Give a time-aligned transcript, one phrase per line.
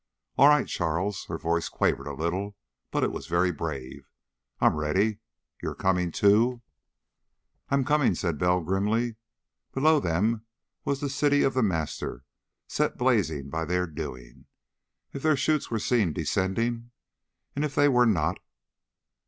[0.35, 2.57] "All right, Charles." Her voice quavered a little,
[2.89, 4.09] but it was very brave.
[4.59, 5.19] "I'm ready.
[5.61, 6.63] You're coming, too?"
[7.69, 9.17] "I'm coming," said Bell grimly.
[9.73, 10.43] Below them
[10.85, 12.23] was the city of The Master,
[12.67, 14.47] set blazing by their doing.
[15.13, 16.89] If their chutes were seen descending....
[17.55, 18.39] And if they were not....